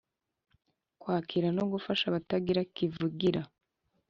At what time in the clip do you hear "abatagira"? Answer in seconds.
2.07-2.61